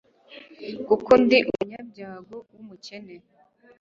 [0.87, 3.15] kuko ndi umunyabyago w’umukene